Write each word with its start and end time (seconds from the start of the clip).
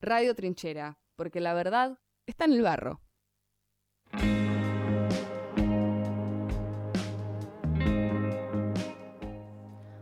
Radio 0.00 0.34
Trinchera, 0.34 0.96
porque 1.16 1.40
la 1.40 1.54
verdad 1.54 1.98
está 2.24 2.44
en 2.44 2.52
el 2.52 2.62
barro. 2.62 3.00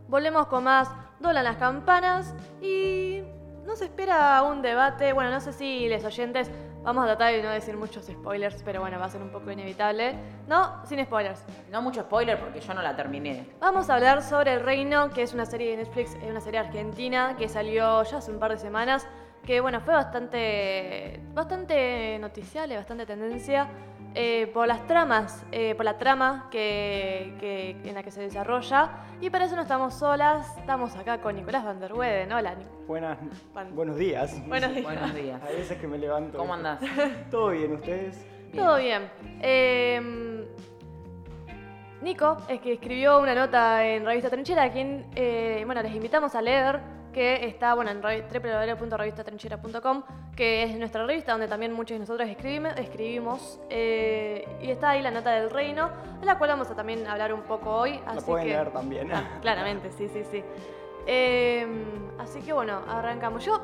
Volvemos 0.07 0.47
con 0.47 0.63
más 0.63 0.89
Dolan 1.19 1.43
las 1.43 1.57
campanas 1.57 2.35
y 2.61 3.23
nos 3.65 3.81
espera 3.81 4.43
un 4.43 4.61
debate. 4.61 5.13
Bueno, 5.13 5.31
no 5.31 5.41
sé 5.41 5.51
si 5.51 5.89
les 5.89 6.05
oyentes 6.05 6.51
vamos 6.83 7.03
a 7.03 7.07
tratar 7.07 7.33
de 7.33 7.41
no 7.41 7.49
decir 7.49 7.75
muchos 7.75 8.05
spoilers, 8.05 8.61
pero 8.63 8.79
bueno, 8.79 8.99
va 8.99 9.05
a 9.05 9.09
ser 9.09 9.21
un 9.21 9.31
poco 9.31 9.51
inevitable. 9.51 10.15
No, 10.47 10.85
sin 10.85 11.03
spoilers. 11.03 11.43
No 11.71 11.81
mucho 11.81 12.03
spoiler 12.03 12.39
porque 12.39 12.61
yo 12.61 12.73
no 12.73 12.81
la 12.81 12.95
terminé. 12.95 13.49
Vamos 13.59 13.89
a 13.89 13.95
hablar 13.95 14.21
sobre 14.21 14.53
El 14.53 14.61
Reino, 14.61 15.09
que 15.09 15.23
es 15.23 15.33
una 15.33 15.45
serie 15.45 15.71
de 15.71 15.77
Netflix, 15.77 16.13
es 16.13 16.29
una 16.29 16.39
serie 16.39 16.59
argentina 16.59 17.35
que 17.35 17.49
salió 17.49 18.03
ya 18.03 18.17
hace 18.19 18.31
un 18.31 18.39
par 18.39 18.51
de 18.51 18.57
semanas, 18.59 19.07
que 19.47 19.61
bueno, 19.61 19.79
fue 19.79 19.93
bastante, 19.93 21.21
bastante 21.33 22.19
noticiable, 22.19 22.75
bastante 22.75 23.05
tendencia. 23.05 23.67
eh, 24.19 24.49
por 24.51 24.67
las 24.67 24.87
tramas, 24.87 25.45
eh, 25.51 25.75
por 25.75 25.85
la 25.85 25.97
trama 25.99 26.47
que, 26.49 27.35
que- 27.39 27.77
en 27.87 27.93
la 27.93 28.01
que 28.01 28.09
se 28.09 28.19
desarrolla. 28.21 28.89
Y 29.21 29.29
para 29.29 29.45
eso 29.45 29.55
no 29.55 29.61
estamos 29.61 29.93
solas, 29.93 30.57
estamos 30.57 30.95
acá 30.95 31.19
con 31.21 31.35
Nicolás 31.35 31.63
Van 31.63 31.79
der 31.79 31.93
Weyden. 31.93 32.31
Hola, 32.31 32.55
Buenas, 32.87 33.17
buenos 33.75 33.95
días. 33.97 34.33
Buenos 34.47 34.73
días. 34.73 34.85
Buenos 34.85 35.13
días. 35.13 35.41
Hay 35.47 35.57
veces 35.57 35.77
que 35.77 35.87
me 35.87 35.99
levanto. 35.99 36.35
¿Cómo 36.37 36.53
andás? 36.55 36.79
¿Todo 37.29 37.49
bien 37.49 37.73
ustedes? 37.73 38.25
Todo 38.55 38.77
bien. 38.77 39.07
Eh, 39.41 40.47
Nico 42.01 42.37
es 42.49 42.59
que 42.61 42.73
escribió 42.73 43.19
una 43.19 43.35
nota 43.35 43.85
en 43.85 44.03
Revista 44.03 44.29
Trinchera, 44.31 44.63
a 44.63 44.71
quien 44.71 45.05
eh, 45.15 45.61
bueno, 45.65 45.83
les 45.83 45.93
invitamos 45.93 46.33
a 46.33 46.41
leer, 46.41 46.79
que 47.13 47.45
está 47.47 47.73
bueno, 47.73 47.91
en 47.91 48.01
revi- 48.01 48.23
www.revistatrinchera.com, 48.31 50.03
que 50.35 50.63
es 50.63 50.77
nuestra 50.77 51.05
revista 51.05 51.31
donde 51.31 51.47
también 51.47 51.73
muchos 51.73 51.95
de 51.95 51.99
nosotros 51.99 52.29
escribimos. 52.29 53.59
eh, 53.69 54.47
y 54.61 54.69
está 54.71 54.91
ahí 54.91 55.01
la 55.01 55.11
nota 55.11 55.31
del 55.31 55.49
reino, 55.49 55.89
de 56.19 56.25
la 56.25 56.37
cual 56.37 56.51
vamos 56.51 56.69
a 56.69 56.75
también 56.75 57.07
hablar 57.07 57.33
un 57.33 57.41
poco 57.41 57.71
hoy. 57.71 57.99
La 58.05 58.21
pueden 58.21 58.45
que- 58.47 58.53
leer 58.53 58.71
también. 58.71 59.11
Ah, 59.13 59.39
claramente, 59.41 59.91
sí, 59.91 60.07
sí, 60.09 60.23
sí. 60.29 60.43
Eh, 61.05 61.65
así 62.19 62.41
que 62.41 62.53
bueno, 62.53 62.81
arrancamos. 62.87 63.43
Yo 63.45 63.59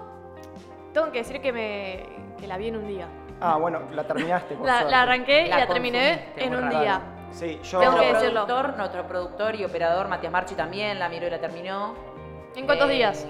tengo 0.93 1.11
que 1.11 1.19
decir 1.19 1.41
que, 1.41 1.51
me, 1.51 2.05
que 2.39 2.47
la 2.47 2.57
vi 2.57 2.69
en 2.69 2.77
un 2.77 2.87
día. 2.87 3.07
Ah, 3.41 3.57
bueno, 3.57 3.81
la 3.91 4.05
terminaste. 4.07 4.55
Por 4.55 4.65
La, 4.65 4.83
la 4.83 5.01
arranqué 5.01 5.47
y 5.47 5.49
La 5.49 5.67
terminé 5.67 6.29
en 6.37 6.55
un 6.55 6.61
raro. 6.63 6.79
día. 6.79 7.01
Sí, 7.31 7.59
yo. 7.63 7.79
Tengo 7.79 7.99
que 7.99 8.13
decirlo. 8.13 8.45
productor, 8.45 8.77
nuestro 8.77 9.07
productor 9.07 9.55
y 9.55 9.65
operador 9.65 10.07
Matías 10.07 10.31
Marchi 10.31 10.53
también 10.55 10.99
la 10.99 11.09
miró 11.09 11.27
y 11.27 11.31
la 11.31 11.39
terminó. 11.39 11.95
¿En 12.55 12.65
cuántos 12.65 12.89
Eh, 12.89 12.93
días? 12.93 13.27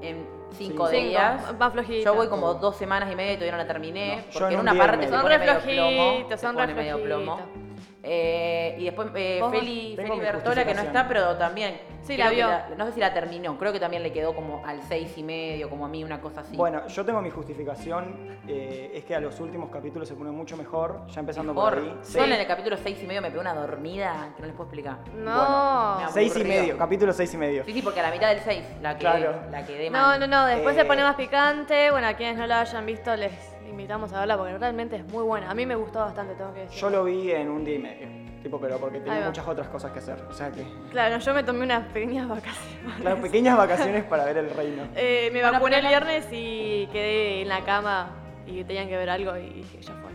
En 0.00 0.26
cinco 0.52 0.86
Sí. 0.88 0.96
días. 0.96 1.40
Cinco, 1.46 1.58
más 1.58 1.72
flojita. 1.72 2.04
Yo 2.04 2.14
voy 2.14 2.28
como 2.28 2.54
dos 2.54 2.76
semanas 2.76 3.10
y 3.12 3.16
media 3.16 3.32
y 3.32 3.36
todavía 3.36 3.52
no 3.52 3.58
la 3.58 3.66
terminé. 3.66 4.16
No, 4.16 4.22
yo 4.22 4.24
porque 4.32 4.44
en 4.46 4.52
en 4.54 4.56
un 4.56 4.60
una 4.62 4.72
día 4.72 4.82
y 4.82 4.86
parte 4.86 4.96
medio. 4.98 5.08
se 5.10 5.14
Son 5.14 5.22
pone 5.22 5.38
re 5.38 5.46
medio 5.46 5.60
plomo. 5.60 6.10
flojitos, 6.12 6.40
se 6.40 6.46
son 6.46 6.54
pone 6.54 6.66
re 6.66 6.74
medio 6.74 7.02
plomo. 7.02 7.36
flojitos. 7.36 7.63
Eh, 8.06 8.76
y 8.78 8.84
después 8.84 9.08
eh. 9.14 9.40
Feli, 9.50 9.96
Bertola, 9.96 10.64
que 10.66 10.74
no 10.74 10.82
está, 10.82 11.08
pero 11.08 11.36
también. 11.36 11.80
Sí, 12.02 12.18
la 12.18 12.28
que 12.28 12.34
vio. 12.34 12.48
no 12.76 12.84
sé 12.84 12.92
si 12.92 13.00
la 13.00 13.14
terminó, 13.14 13.56
creo 13.58 13.72
que 13.72 13.80
también 13.80 14.02
le 14.02 14.12
quedó 14.12 14.34
como 14.34 14.62
al 14.66 14.82
seis 14.82 15.16
y 15.16 15.22
medio, 15.22 15.70
como 15.70 15.86
a 15.86 15.88
mí, 15.88 16.04
una 16.04 16.20
cosa 16.20 16.42
así. 16.42 16.54
Bueno, 16.54 16.86
yo 16.86 17.02
tengo 17.02 17.22
mi 17.22 17.30
justificación. 17.30 18.36
eh, 18.46 18.90
es 18.94 19.04
que 19.06 19.14
a 19.14 19.20
los 19.20 19.40
últimos 19.40 19.70
capítulos 19.70 20.06
se 20.06 20.14
pone 20.14 20.30
mucho 20.30 20.54
mejor. 20.58 21.06
Ya 21.08 21.20
empezando 21.20 21.54
Mejor. 21.54 21.74
por 21.76 21.82
ahí. 21.82 21.98
Solo 22.02 22.26
en 22.34 22.40
el 22.40 22.46
capítulo 22.46 22.76
seis 22.76 23.02
y 23.02 23.06
medio 23.06 23.22
me 23.22 23.30
pegó 23.30 23.40
una 23.40 23.54
dormida 23.54 24.32
que 24.36 24.42
no 24.42 24.48
les 24.48 24.54
puedo 24.54 24.68
explicar. 24.68 24.98
No. 25.14 25.94
Bueno, 25.94 26.10
Seis 26.12 26.36
y 26.36 26.44
medio, 26.44 26.76
capítulo 26.76 27.12
seis 27.14 27.32
y 27.32 27.36
medio. 27.38 27.64
Sí, 27.64 27.72
sí, 27.72 27.80
porque 27.80 28.00
a 28.00 28.02
la 28.02 28.10
mitad 28.10 28.28
del 28.28 28.40
6 28.40 28.62
la 28.82 28.90
quedé, 28.98 29.00
Claro. 29.00 29.40
la 29.50 29.64
quedé 29.64 29.88
no, 29.88 29.98
mal. 29.98 30.20
no, 30.20 30.26
no. 30.26 30.44
Después 30.46 30.76
Eh, 30.76 30.80
se 30.80 30.84
pone 30.84 31.02
más 31.02 31.16
picante. 31.16 31.90
Bueno, 31.90 32.06
a 32.08 32.12
quienes 32.14 32.36
no 32.36 32.46
la 32.46 32.60
hayan 32.60 32.84
visto, 32.84 33.16
les 33.16 33.32
invitamos 33.68 34.12
a 34.12 34.20
verla 34.20 34.36
porque 34.36 34.56
realmente 34.58 34.96
es 34.96 35.04
muy 35.06 35.22
buena. 35.24 35.50
A 35.50 35.54
mí 35.54 35.66
me 35.66 35.74
gustó 35.76 36.00
bastante, 36.00 36.34
tengo 36.34 36.52
que 36.54 36.60
decir. 36.60 36.78
Yo 36.80 36.90
lo 36.90 37.04
vi 37.04 37.30
en 37.32 37.50
un 37.50 37.64
día 37.64 37.74
y 37.74 37.78
medio. 37.78 38.24
Tipo, 38.42 38.60
pero 38.60 38.76
porque 38.78 39.00
tenía 39.00 39.26
muchas 39.26 39.46
otras 39.48 39.68
cosas 39.68 39.90
que 39.92 40.00
hacer. 40.00 40.22
O 40.28 40.32
sea 40.32 40.50
que. 40.50 40.64
Claro, 40.90 41.16
yo 41.18 41.34
me 41.34 41.42
tomé 41.42 41.64
unas 41.64 41.86
pequeñas 41.88 42.28
vacaciones. 42.28 43.00
Las 43.02 43.18
pequeñas 43.18 43.56
vacaciones 43.56 44.04
para 44.04 44.26
ver 44.26 44.36
el 44.36 44.50
reino. 44.50 44.82
Eh, 44.94 45.30
me 45.32 45.40
Bueno, 45.40 45.52
vacuné 45.54 45.78
el 45.78 45.86
viernes 45.86 46.26
y 46.30 46.86
quedé 46.92 47.42
en 47.42 47.48
la 47.48 47.64
cama 47.64 48.10
y 48.46 48.62
tenían 48.64 48.88
que 48.88 48.96
ver 48.98 49.08
algo 49.08 49.34
y 49.36 49.48
dije, 49.48 49.80
ya 49.80 49.94
fue. 49.94 50.12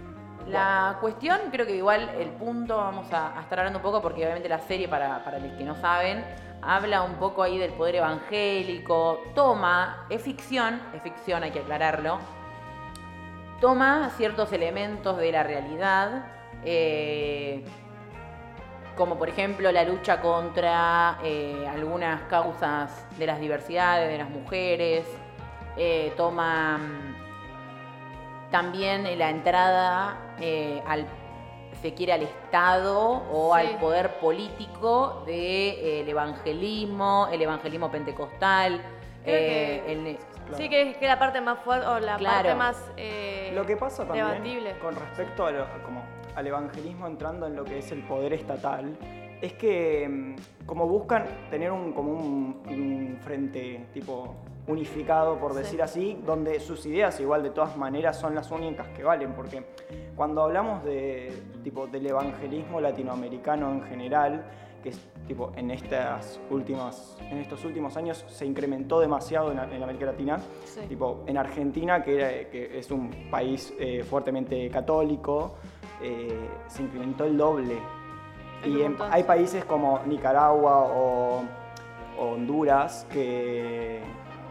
La 0.47 0.97
cuestión, 1.01 1.39
creo 1.51 1.65
que 1.65 1.75
igual 1.75 2.09
el 2.19 2.29
punto, 2.29 2.77
vamos 2.77 3.11
a, 3.13 3.37
a 3.37 3.41
estar 3.41 3.59
hablando 3.59 3.79
un 3.79 3.83
poco, 3.83 4.01
porque 4.01 4.23
obviamente 4.23 4.49
la 4.49 4.59
serie, 4.59 4.87
para, 4.87 5.23
para 5.23 5.39
los 5.39 5.51
que 5.53 5.63
no 5.63 5.75
saben, 5.75 6.23
habla 6.61 7.03
un 7.03 7.15
poco 7.15 7.43
ahí 7.43 7.57
del 7.57 7.71
poder 7.73 7.95
evangélico, 7.95 9.19
toma, 9.35 10.05
es 10.09 10.21
ficción, 10.21 10.81
es 10.95 11.01
ficción, 11.01 11.43
hay 11.43 11.51
que 11.51 11.59
aclararlo, 11.59 12.19
toma 13.59 14.09
ciertos 14.17 14.51
elementos 14.53 15.17
de 15.17 15.31
la 15.31 15.43
realidad, 15.43 16.25
eh, 16.65 17.63
como 18.95 19.17
por 19.17 19.29
ejemplo 19.29 19.71
la 19.71 19.83
lucha 19.83 20.21
contra 20.21 21.19
eh, 21.23 21.65
algunas 21.71 22.21
causas 22.23 23.05
de 23.17 23.25
las 23.25 23.39
diversidades, 23.39 24.09
de 24.09 24.17
las 24.17 24.29
mujeres, 24.29 25.05
eh, 25.77 26.13
toma 26.17 26.77
mm, 26.77 28.51
también 28.51 29.17
la 29.17 29.29
entrada 29.29 30.17
al 30.87 31.05
se 31.81 31.93
quiere 31.93 32.11
al 32.11 32.23
Estado 32.23 33.23
o 33.31 33.55
Sí. 33.55 33.61
al 33.61 33.77
poder 33.79 34.19
político 34.19 35.23
del 35.25 36.09
evangelismo, 36.09 37.29
el 37.31 37.41
evangelismo 37.41 37.89
pentecostal, 37.89 38.81
eh, 39.25 39.83
el- 39.87 40.17
Claro. 40.49 40.63
Sí, 40.63 40.69
que 40.69 40.89
es 40.91 40.97
que 40.97 41.07
la 41.07 41.17
parte 41.19 41.41
más 41.41 41.59
fuerte 41.59 41.85
o 41.87 41.99
la 41.99 42.17
Claro. 42.17 42.35
parte 42.35 42.55
más 42.55 42.91
eh, 42.97 43.51
Lo 43.55 43.65
que 43.65 43.77
pasa 43.77 44.03
también 44.05 44.25
debatible. 44.27 44.77
con 44.79 44.95
respecto 44.95 45.45
a 45.45 45.51
lo- 45.51 45.65
como 45.83 46.03
al 46.35 46.45
evangelismo 46.47 47.07
entrando 47.07 47.47
en 47.47 47.55
lo 47.55 47.63
que 47.63 47.79
es 47.79 47.91
el 47.91 48.03
poder 48.03 48.33
estatal 48.33 48.95
es 49.41 49.53
que 49.53 50.07
mm, 50.09 50.65
como 50.65 50.87
buscan 50.87 51.25
tener 51.49 51.71
un 51.71 51.93
como 51.93 52.13
un, 52.13 52.61
un 52.67 53.17
frente 53.21 53.87
tipo 53.93 54.35
unificado 54.67 55.37
por 55.39 55.53
Sí. 55.53 55.57
decir 55.59 55.81
así 55.81 56.19
donde 56.25 56.59
sus 56.59 56.85
ideas 56.85 57.19
igual 57.19 57.41
de 57.43 57.49
todas 57.51 57.75
maneras 57.77 58.19
son 58.19 58.35
las 58.35 58.51
únicas 58.51 58.87
que 58.89 59.03
valen 59.03 59.33
porque 59.33 59.63
cuando 60.15 60.43
hablamos 60.43 60.83
de 60.83 61.31
tipo 61.63 61.87
del 61.87 62.05
evangelismo 62.07 62.79
latinoamericano 62.81 63.71
en 63.71 63.81
general 63.83 64.45
que 64.81 64.89
es 64.89 64.99
tipo 65.27 65.51
en 65.55 65.71
estas 65.71 66.39
últimas 66.49 67.17
en 67.31 67.37
estos 67.39 67.63
últimos 67.65 67.95
años 67.97 68.23
se 68.27 68.45
incrementó 68.45 68.99
demasiado 68.99 69.51
en, 69.51 69.59
en 69.59 69.83
América 69.83 70.05
Latina 70.07 70.39
Sí. 70.65 70.81
Tipo, 70.87 71.23
en 71.27 71.37
Argentina, 71.37 72.03
que, 72.03 72.15
era- 72.15 72.49
que 72.49 72.77
es 72.79 72.89
un 72.91 73.09
país 73.29 73.73
eh, 73.79 74.03
fuertemente 74.09 74.69
católico, 74.69 75.55
eh, 76.01 76.47
se 76.67 76.83
incrementó 76.83 77.25
el 77.25 77.37
doble. 77.37 77.77
Y 78.65 78.81
en- 78.81 78.95
hay 79.11 79.23
países 79.23 79.65
como 79.65 79.99
Nicaragua 80.05 80.79
o, 80.85 81.41
o 82.19 82.23
Honduras 82.23 83.05
que, 83.11 83.99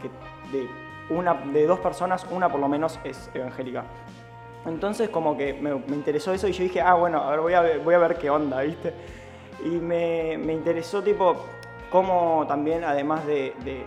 que 0.01 0.57
de, 0.57 0.67
una, 1.15 1.33
de 1.33 1.65
dos 1.65 1.79
personas, 1.79 2.25
una 2.31 2.49
por 2.49 2.59
lo 2.59 2.67
menos 2.67 2.99
es 3.03 3.29
evangélica. 3.33 3.83
Entonces 4.65 5.09
como 5.09 5.37
que 5.37 5.53
me, 5.53 5.73
me 5.73 5.95
interesó 5.95 6.33
eso 6.33 6.47
y 6.47 6.51
yo 6.51 6.63
dije, 6.63 6.81
ah, 6.81 6.93
bueno, 6.95 7.19
a 7.23 7.31
ver, 7.31 7.39
voy 7.39 7.53
a 7.53 7.61
ver, 7.61 7.79
voy 7.79 7.93
a 7.95 7.97
ver 7.99 8.17
qué 8.17 8.29
onda, 8.29 8.61
¿viste? 8.61 8.93
Y 9.65 9.69
me, 9.69 10.37
me 10.37 10.53
interesó 10.53 11.01
tipo 11.03 11.35
cómo 11.89 12.45
también, 12.47 12.83
además 12.83 13.25
de, 13.25 13.53
de- 13.65 13.85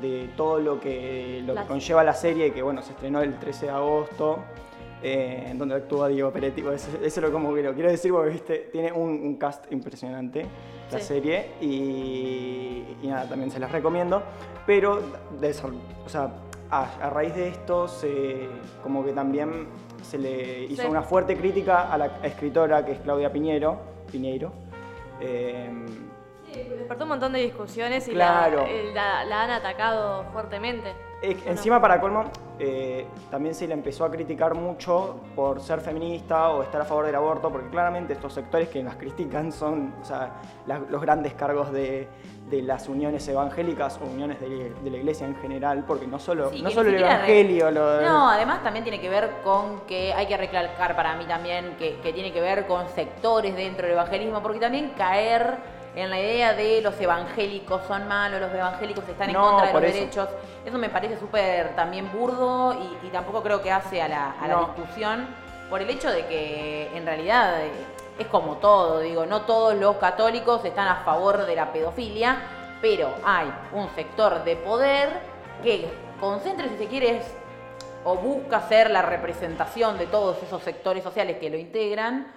de 0.00 0.28
todo 0.36 0.58
lo 0.58 0.78
que, 0.78 1.42
lo 1.46 1.54
que 1.54 1.62
conlleva 1.64 2.04
la 2.04 2.12
serie, 2.12 2.52
que 2.52 2.60
bueno, 2.62 2.82
se 2.82 2.92
estrenó 2.92 3.22
el 3.22 3.38
13 3.38 3.66
de 3.66 3.72
agosto, 3.72 4.40
eh, 5.02 5.46
en 5.50 5.58
donde 5.58 5.74
actúa 5.76 6.08
Diego 6.08 6.30
Peretti, 6.30 6.60
pues, 6.62 6.86
eso, 6.88 6.96
eso 6.98 7.06
es 7.06 7.16
lo 7.26 7.32
como 7.32 7.54
que 7.54 7.62
lo 7.62 7.72
quiero 7.72 7.90
decir 7.90 8.12
porque 8.12 8.30
viste, 8.30 8.68
tiene 8.72 8.92
un, 8.92 9.08
un 9.10 9.36
cast 9.36 9.70
impresionante 9.72 10.44
la 10.92 10.98
Sí. 10.98 11.04
serie 11.06 11.46
y, 11.62 12.84
y 13.02 13.06
nada, 13.06 13.28
también 13.28 13.50
se 13.50 13.58
las 13.58 13.72
recomiendo, 13.72 14.22
pero 14.66 15.00
de 15.40 15.48
eso, 15.50 15.70
o 16.04 16.08
sea, 16.08 16.30
a, 16.70 16.82
a 17.00 17.10
raíz 17.10 17.34
de 17.34 17.48
esto 17.48 17.88
se, 17.88 18.48
como 18.82 19.04
que 19.04 19.12
también 19.12 19.66
se 20.02 20.18
le 20.18 20.64
hizo 20.64 20.82
Sí. 20.82 20.88
una 20.88 21.02
fuerte 21.02 21.36
crítica 21.36 21.90
a 21.92 21.96
la 21.98 22.06
escritora 22.22 22.84
que 22.84 22.92
es 22.92 22.98
Claudia 23.00 23.32
Piñero, 23.32 23.78
Piñeiro. 24.12 24.52
Eh, 25.20 25.70
Despertó 26.64 27.04
un 27.04 27.10
montón 27.10 27.32
de 27.32 27.40
discusiones 27.40 28.06
y 28.08 28.12
Claro. 28.12 28.62
la, 28.62 28.68
eh, 28.70 28.90
la- 28.94 29.24
la 29.24 29.42
han 29.42 29.50
atacado 29.50 30.24
fuertemente. 30.32 30.94
Eh, 31.22 31.34
no? 31.46 31.50
Encima, 31.52 31.80
para 31.80 31.98
colmo, 31.98 32.24
eh, 32.58 33.06
también 33.30 33.54
se 33.54 33.66
le 33.66 33.72
empezó 33.72 34.04
a 34.04 34.10
criticar 34.10 34.54
mucho 34.54 35.16
por 35.34 35.60
ser 35.60 35.80
feminista 35.80 36.50
o 36.50 36.62
estar 36.62 36.82
a 36.82 36.84
favor 36.84 37.06
del 37.06 37.14
aborto, 37.14 37.50
porque 37.50 37.68
claramente 37.70 38.12
estos 38.12 38.34
sectores 38.34 38.68
que 38.68 38.82
las 38.82 38.96
critican 38.96 39.50
son 39.50 39.94
o 40.00 40.04
sea, 40.04 40.34
la- 40.66 40.78
los 40.78 41.00
grandes 41.00 41.32
cargos 41.32 41.72
de, 41.72 42.06
de 42.50 42.62
las 42.62 42.86
uniones 42.88 43.26
evangélicas 43.28 43.98
o 44.00 44.04
uniones 44.04 44.38
de, 44.40 44.72
de 44.74 44.90
la 44.90 44.96
iglesia 44.98 45.26
en 45.26 45.36
general, 45.36 45.84
porque 45.86 46.06
no 46.06 46.18
solo, 46.18 46.50
Sí, 46.50 46.60
no 46.62 46.70
solo 46.70 46.90
el 46.90 47.02
evangelio, 47.02 47.70
lo, 47.70 48.02
No, 48.02 48.30
además 48.30 48.62
también 48.62 48.84
tiene 48.84 49.00
que 49.00 49.08
ver 49.08 49.30
con 49.42 49.80
que 49.86 50.12
hay 50.12 50.26
que 50.26 50.36
recalcar 50.36 50.94
para 50.94 51.16
mí 51.16 51.24
también 51.24 51.76
que, 51.78 51.98
que 52.00 52.12
tiene 52.12 52.30
que 52.30 52.42
ver 52.42 52.66
con 52.66 52.88
sectores 52.90 53.56
dentro 53.56 53.86
del 53.86 53.94
evangelismo, 53.94 54.42
porque 54.42 54.60
también 54.60 54.90
caer 54.90 55.75
en 55.96 56.10
la 56.10 56.20
idea 56.20 56.52
de 56.54 56.80
los 56.82 57.00
evangélicos 57.00 57.82
son 57.88 58.06
malos, 58.06 58.40
los 58.40 58.52
evangélicos 58.52 59.08
están 59.08 59.30
en 59.30 59.34
No, 59.34 59.42
contra 59.50 59.66
de 59.68 59.72
los 59.72 59.82
eso. 59.84 59.94
derechos. 59.94 60.28
Eso 60.64 60.78
me 60.78 60.88
parece 60.90 61.18
súper 61.18 61.74
también 61.74 62.12
burdo 62.12 62.74
y, 63.02 63.06
y 63.06 63.10
tampoco 63.10 63.42
creo 63.42 63.62
que 63.62 63.72
hace 63.72 64.00
a 64.02 64.06
la, 64.08 64.32
a 64.40 64.46
la 64.46 64.54
No. 64.54 64.66
discusión 64.76 65.26
por 65.70 65.80
el 65.82 65.90
hecho 65.90 66.10
de 66.10 66.26
que 66.26 66.94
en 66.94 67.04
realidad 67.06 67.60
eh, 67.64 67.70
es 68.18 68.26
como 68.28 68.58
todo, 68.58 69.00
digo, 69.00 69.26
no 69.26 69.42
todos 69.42 69.74
los 69.74 69.96
católicos 69.96 70.64
están 70.64 70.86
a 70.86 70.96
favor 71.04 71.44
de 71.46 71.56
la 71.56 71.72
pedofilia, 71.72 72.36
pero 72.80 73.12
hay 73.24 73.50
un 73.72 73.88
sector 73.94 74.44
de 74.44 74.54
poder 74.56 75.08
que 75.62 75.88
concentra, 76.20 76.68
si 76.68 76.76
se 76.76 76.86
quiere, 76.86 77.16
es- 77.18 77.34
o 78.04 78.14
busca 78.16 78.60
ser 78.68 78.90
la 78.90 79.02
representación 79.02 79.98
de 79.98 80.06
todos 80.06 80.40
esos 80.42 80.62
sectores 80.62 81.02
sociales 81.02 81.38
que 81.40 81.50
lo 81.50 81.56
integran 81.56 82.32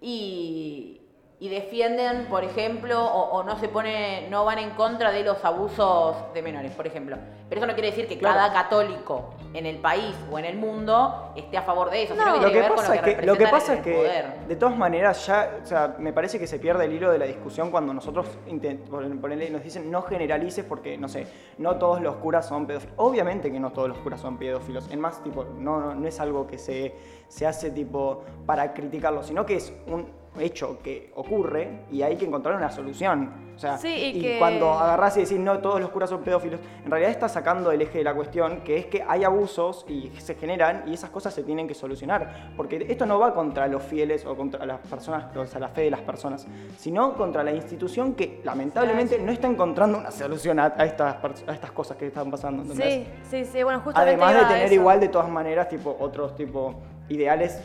y, 0.00 1.00
y 1.44 1.50
defienden, 1.50 2.24
por 2.30 2.42
ejemplo, 2.42 3.04
o, 3.04 3.36
o 3.36 3.42
no 3.44 3.58
se 3.58 3.68
pone, 3.68 4.28
no 4.30 4.46
van 4.46 4.58
en 4.60 4.70
contra 4.70 5.10
de 5.10 5.22
los 5.22 5.44
abusos 5.44 6.16
de 6.32 6.40
menores, 6.40 6.72
por 6.72 6.86
ejemplo. 6.86 7.18
Pero 7.50 7.58
eso 7.60 7.66
no 7.66 7.74
quiere 7.74 7.90
decir 7.90 8.08
que 8.08 8.16
Claro. 8.16 8.36
cada 8.38 8.52
católico 8.54 9.34
en 9.52 9.66
el 9.66 9.76
país 9.76 10.14
o 10.32 10.38
en 10.38 10.46
el 10.46 10.56
mundo 10.56 11.34
esté 11.36 11.58
a 11.58 11.62
favor 11.62 11.90
de 11.90 12.04
eso, 12.04 12.14
No. 12.14 12.22
sino 12.24 12.34
que 12.36 12.40
Lo 12.40 12.46
tiene 12.46 12.52
que 12.52 12.54
que 12.54 12.60
ver 12.62 12.68
con 12.70 12.76
pasa 12.78 12.94
lo 12.96 13.02
que, 13.02 13.10
es 13.10 13.16
que, 13.18 13.26
lo 13.26 13.32
que, 13.36 13.44
representan 13.44 13.60
pasa 13.60 13.74
es 13.74 13.82
que 13.82 13.94
poder. 13.94 14.48
de 14.48 14.56
todas 14.56 14.76
maneras 14.78 15.26
ya, 15.26 15.58
o 15.62 15.66
sea, 15.66 15.96
me 15.98 16.14
parece 16.14 16.38
que 16.38 16.46
se 16.46 16.58
pierde 16.58 16.86
el 16.86 16.94
hilo 16.94 17.12
de 17.12 17.18
la 17.18 17.26
discusión 17.26 17.70
cuando 17.70 17.92
nosotros 17.92 18.26
nos 18.46 19.62
dicen 19.62 19.90
no 19.90 20.00
generalices 20.00 20.64
porque, 20.64 20.96
no 20.96 21.08
sé, 21.10 21.26
no 21.58 21.76
todos 21.76 22.00
los 22.00 22.16
curas 22.16 22.46
son 22.48 22.66
pedófilos. 22.66 22.94
Obviamente 22.96 23.52
que 23.52 23.60
no 23.60 23.70
todos 23.70 23.90
los 23.90 23.98
curas 23.98 24.18
son 24.18 24.38
pedófilos. 24.38 24.90
En 24.90 24.98
más, 24.98 25.22
tipo, 25.22 25.44
no, 25.44 25.78
no, 25.78 25.94
no 25.94 26.08
es 26.08 26.18
algo 26.20 26.46
que 26.46 26.56
se, 26.56 26.94
se 27.28 27.46
hace 27.46 27.70
tipo 27.70 28.24
para 28.46 28.72
criticarlo, 28.72 29.22
sino 29.22 29.44
que 29.44 29.56
es 29.56 29.74
un 29.88 30.23
hecho 30.40 30.78
que 30.82 31.12
ocurre 31.14 31.84
y 31.90 32.02
hay 32.02 32.16
que 32.16 32.24
encontrar 32.26 32.56
una 32.56 32.70
solución. 32.70 33.44
O 33.54 33.58
sea, 33.58 33.78
Sí, 33.78 33.88
y 33.88 34.18
y 34.18 34.20
que- 34.20 34.38
cuando 34.40 34.72
agarrás 34.72 35.16
y 35.16 35.20
decís 35.20 35.38
no 35.38 35.58
todos 35.60 35.80
los 35.80 35.90
curas 35.90 36.10
son 36.10 36.22
pedófilos, 36.22 36.58
en 36.84 36.90
realidad 36.90 37.12
estás 37.12 37.32
sacando 37.32 37.70
el 37.70 37.80
eje 37.82 37.98
de 37.98 38.04
la 38.04 38.12
cuestión, 38.14 38.62
que 38.62 38.76
es 38.78 38.86
que 38.86 39.04
hay 39.06 39.22
abusos 39.22 39.84
y 39.88 40.10
se 40.18 40.34
generan 40.34 40.82
y 40.88 40.94
esas 40.94 41.10
cosas 41.10 41.32
se 41.34 41.44
tienen 41.44 41.68
que 41.68 41.74
solucionar. 41.74 42.52
Porque 42.56 42.84
esto 42.88 43.06
no 43.06 43.18
va 43.20 43.32
contra 43.32 43.68
los 43.68 43.82
fieles 43.84 44.26
o 44.26 44.36
contra 44.36 44.66
las 44.66 44.80
personas, 44.80 45.36
o 45.36 45.46
sea, 45.46 45.60
la 45.60 45.68
fe 45.68 45.82
de 45.82 45.90
las 45.90 46.00
personas, 46.00 46.46
sino 46.78 47.14
contra 47.14 47.44
la 47.44 47.52
institución 47.52 48.14
que 48.14 48.40
lamentablemente 48.42 49.18
no 49.20 49.30
está 49.30 49.46
encontrando 49.46 49.98
una 49.98 50.10
solución 50.10 50.58
a, 50.58 50.74
a 50.76 50.84
estas, 50.84 51.16
pers- 51.22 51.48
a 51.48 51.52
estas 51.52 51.70
cosas 51.70 51.96
que 51.96 52.08
están 52.08 52.30
pasando. 52.30 52.62
¿entendés? 52.62 53.06
Sí, 53.30 53.44
sí, 53.44 53.44
sí, 53.44 53.62
bueno, 53.62 53.80
justamente 53.80 54.14
Además 54.24 54.48
de 54.48 54.54
tener 54.54 54.72
igual 54.72 54.98
de 54.98 55.08
todas 55.08 55.28
maneras 55.28 55.68
tipo 55.68 55.96
otros 56.00 56.34
tipo 56.34 56.74
ideales 57.08 57.60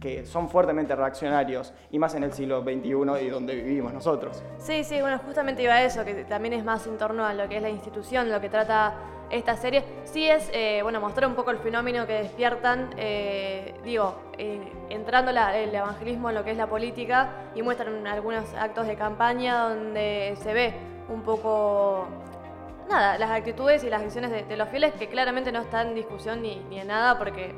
que 0.00 0.26
son 0.26 0.48
fuertemente 0.48 0.94
reaccionarios 0.94 1.72
y 1.90 1.98
más 1.98 2.14
en 2.14 2.24
el 2.24 2.32
siglo 2.32 2.62
XXI 2.62 3.24
y 3.24 3.28
donde 3.28 3.54
vivimos 3.54 3.92
nosotros. 3.92 4.42
Sí, 4.58 4.84
sí, 4.84 5.00
bueno, 5.00 5.18
justamente 5.24 5.62
iba 5.62 5.74
a 5.74 5.82
eso, 5.84 6.04
que 6.04 6.24
también 6.24 6.54
es 6.54 6.64
más 6.64 6.86
en 6.86 6.98
torno 6.98 7.24
a 7.24 7.34
lo 7.34 7.48
que 7.48 7.56
es 7.56 7.62
la 7.62 7.70
institución, 7.70 8.30
lo 8.30 8.40
que 8.40 8.48
trata 8.48 8.94
esta 9.30 9.56
serie. 9.56 9.84
Sí 10.04 10.28
es, 10.28 10.50
eh, 10.52 10.80
bueno, 10.82 11.00
mostrar 11.00 11.28
un 11.28 11.34
poco 11.34 11.50
el 11.50 11.58
fenómeno 11.58 12.06
que 12.06 12.14
despiertan, 12.14 12.90
eh, 12.96 13.74
digo, 13.82 14.16
entrando 14.88 15.30
el 15.30 15.74
evangelismo 15.74 16.28
en 16.28 16.34
lo 16.34 16.44
que 16.44 16.50
es 16.50 16.56
la 16.56 16.66
política 16.66 17.30
y 17.54 17.62
muestran 17.62 18.06
algunos 18.06 18.52
actos 18.54 18.86
de 18.86 18.96
campaña 18.96 19.68
donde 19.68 20.36
se 20.42 20.52
ve 20.52 20.74
un 21.08 21.22
poco, 21.22 22.06
nada, 22.88 23.18
las 23.18 23.30
actitudes 23.30 23.84
y 23.84 23.90
las 23.90 24.02
acciones 24.02 24.30
de, 24.30 24.44
de 24.44 24.56
los 24.56 24.68
fieles 24.68 24.92
que 24.94 25.08
claramente 25.08 25.52
no 25.52 25.60
están 25.60 25.88
en 25.88 25.94
discusión 25.94 26.42
ni, 26.42 26.60
ni 26.68 26.80
en 26.80 26.88
nada 26.88 27.18
porque... 27.18 27.54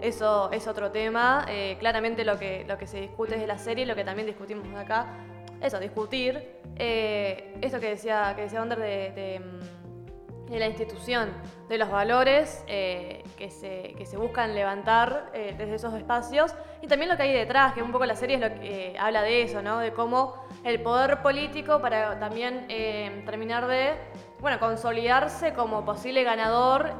Eso 0.00 0.50
es 0.52 0.66
otro 0.68 0.90
tema. 0.90 1.44
eh, 1.48 1.76
claramente 1.78 2.24
lo 2.24 2.38
que, 2.38 2.64
lo 2.68 2.78
que 2.78 2.86
se 2.86 3.00
discute 3.00 3.34
es 3.34 3.40
de 3.40 3.46
la 3.46 3.58
serie, 3.58 3.84
lo 3.86 3.94
que 3.94 4.04
también 4.04 4.26
discutimos 4.26 4.66
acá. 4.76 5.06
Eso, 5.60 5.78
discutir. 5.80 6.56
eh, 6.76 7.56
esto 7.60 7.80
que 7.80 7.88
decía, 7.90 8.32
que 8.36 8.42
decía 8.42 8.60
Wander 8.60 8.78
de, 8.78 9.40
mm, 9.40 10.52
la 10.54 10.66
institución, 10.66 11.30
de 11.68 11.76
los 11.76 11.90
valores 11.90 12.64
eh, 12.68 13.24
que, 13.36 13.50
se, 13.50 13.94
que 13.98 14.06
se 14.06 14.16
buscan 14.16 14.54
levantar 14.54 15.30
desde 15.32 15.74
esos 15.74 15.92
espacios. 15.94 16.54
Y 16.80 16.86
también 16.86 17.10
lo 17.10 17.16
que 17.16 17.24
hay 17.24 17.32
detrás, 17.32 17.74
que 17.74 17.82
un 17.82 17.92
poco 17.92 18.06
la 18.06 18.14
serie 18.16 18.38
que 18.38 18.96
habla 18.98 19.22
de 19.22 19.42
eso, 19.42 19.60
¿no? 19.60 19.78
De 19.78 19.92
cómo 19.92 20.34
el 20.64 20.80
poder 20.80 21.20
político 21.22 21.82
para 21.82 22.18
también 22.18 22.66
terminar 23.26 23.66
de, 23.66 23.94
bueno, 24.40 24.58
consolidarse 24.58 25.52
como 25.52 25.84
posible 25.84 26.22
ganador. 26.22 26.94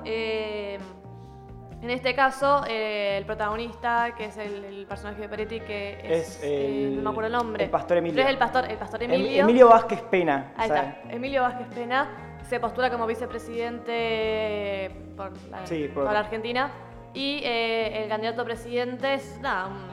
Eh, 1.80 1.84
en 1.84 1.90
este 1.90 2.14
caso, 2.14 2.64
eh, 2.68 3.16
el 3.18 3.24
protagonista, 3.24 4.14
que 4.16 4.26
es 4.26 4.36
el, 4.36 4.64
el 4.64 4.86
personaje 4.86 5.20
de 5.22 5.28
Peretti, 5.28 5.60
que 5.60 6.00
es, 6.02 6.36
Es 6.36 6.44
eh, 6.44 6.86
el- 6.88 6.96
no 6.96 7.02
me 7.02 7.10
acuerdo 7.10 7.26
el 7.28 7.32
nombre. 7.32 7.64
el 7.64 7.70
pastor 7.70 7.96
Emilio. 7.98 8.16
Pero 8.16 8.28
es 8.28 8.32
el 8.32 8.38
pastor, 8.38 8.64
el 8.70 8.76
pastor 8.76 9.02
Em- 9.02 9.10
Emilio. 9.12 9.42
Emilio 9.42 9.68
Vázquez 9.68 10.00
Pena. 10.02 10.52
Ahí 10.56 10.68
está, 10.68 10.96
Emilio 11.08 11.42
Vázquez 11.42 11.66
Pena 11.74 12.08
se 12.48 12.58
postula 12.60 12.90
como 12.90 13.06
vicepresidente 13.06 14.90
por 15.16 15.32
la, 15.50 15.66
Sí, 15.66 15.88
por- 15.92 16.04
por 16.04 16.12
la 16.12 16.20
Argentina 16.20 16.70
y 17.14 17.40
eh, 17.44 18.02
el 18.04 18.08
candidato 18.08 18.42
a 18.42 18.44
presidente 18.44 19.14
es 19.14 19.38
nada, 19.40 19.66
un, 19.66 19.88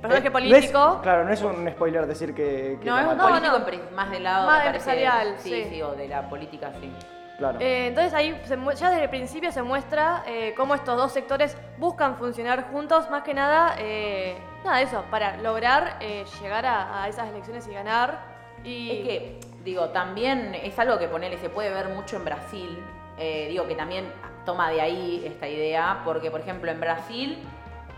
personaje 0.00 0.28
Eh, 0.28 0.30
no 0.30 0.38
es- 0.38 0.50
político. 0.50 1.00
claro, 1.02 1.24
no 1.24 1.32
es 1.32 1.42
un 1.42 1.68
spoiler 1.70 2.06
decir 2.06 2.34
que. 2.34 2.78
que 2.80 2.86
No, 2.88 2.98
es 2.98 3.06
un. 3.06 3.16
No, 3.16 3.28
político 3.28 3.58
no. 3.58 3.96
más 3.96 4.10
del 4.10 4.22
lado 4.22 4.46
Más 4.46 4.64
empresarial, 4.66 5.34
sí, 5.38 5.50
sí. 5.50 5.64
sí, 5.70 5.82
o 5.82 5.92
de 5.92 6.06
la 6.08 6.28
política, 6.28 6.72
sí. 6.80 6.92
Claro. 7.38 7.60
Eh, 7.60 7.86
entonces 7.86 8.12
ahí 8.14 8.38
se 8.44 8.56
ya 8.74 8.90
desde 8.90 9.04
el 9.04 9.10
principio 9.10 9.52
se 9.52 9.62
muestra 9.62 10.24
eh, 10.26 10.54
cómo 10.56 10.74
estos 10.74 10.96
dos 10.96 11.12
sectores 11.12 11.56
buscan 11.78 12.16
funcionar 12.16 12.68
juntos, 12.72 13.08
más 13.10 13.22
que 13.22 13.32
nada, 13.32 13.76
eh, 13.78 14.36
nada 14.64 14.82
eso, 14.82 15.04
para 15.08 15.36
lograr 15.36 15.98
eh, 16.00 16.24
llegar 16.42 16.66
a, 16.66 17.04
a 17.04 17.08
esas 17.08 17.28
elecciones 17.28 17.66
y 17.68 17.72
ganar. 17.72 18.18
Y 18.64 18.90
Es 18.90 19.06
que, 19.06 19.40
digo, 19.64 19.90
también 19.90 20.52
es 20.56 20.76
algo 20.80 20.98
que 20.98 21.06
ponele, 21.06 21.38
se 21.38 21.48
puede 21.48 21.70
ver 21.70 21.90
mucho 21.90 22.16
en 22.16 22.24
Brasil. 22.24 22.76
eh, 23.18 23.46
digo 23.48 23.68
que 23.68 23.76
también 23.76 24.12
toma 24.44 24.70
de 24.70 24.80
ahí 24.80 25.22
esta 25.24 25.46
idea, 25.46 26.02
porque 26.04 26.32
por 26.32 26.40
ejemplo 26.40 26.70
en 26.72 26.80
Brasil 26.80 27.38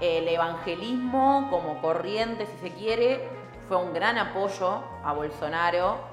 el 0.03 0.29
evangelismo 0.29 1.49
como 1.51 1.81
corriente, 1.81 2.45
si 2.47 2.69
se 2.69 2.75
quiere, 2.75 3.27
fue 3.69 3.79
un 3.79 3.95
gran 3.95 4.19
apoyo 4.19 4.83
a 5.05 5.13
Bolsonaro. 5.15 6.10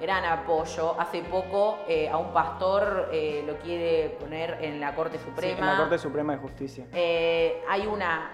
Gran 0.00 0.24
apoyo. 0.24 0.94
Hace 0.98 1.22
poco 1.22 1.80
eh, 1.88 2.08
a 2.08 2.16
un 2.18 2.32
pastor 2.32 3.08
eh, 3.12 3.42
lo 3.46 3.56
quiere 3.56 4.16
poner 4.20 4.58
en 4.62 4.78
la 4.80 4.94
Corte 4.94 5.18
Sí, 5.18 5.24
Suprema. 5.24 5.58
en 5.58 5.66
la 5.66 5.76
Corte 5.78 5.98
Suprema 5.98 6.32
de 6.34 6.38
Justicia. 6.38 6.84
Eh, 6.92 7.64
hay 7.68 7.86
una, 7.86 8.30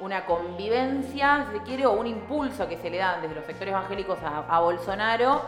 una 0.00 0.24
convivencia, 0.24 1.46
si 1.50 1.58
se 1.58 1.64
quiere, 1.64 1.86
o 1.86 1.92
un 1.92 2.06
impulso 2.06 2.66
que 2.66 2.78
se 2.78 2.88
le 2.88 2.96
dan 2.98 3.20
desde 3.20 3.34
los 3.34 3.44
sectores 3.44 3.72
evangélicos 3.72 4.18
a, 4.22 4.38
a 4.48 4.60
Bolsonaro 4.60 5.42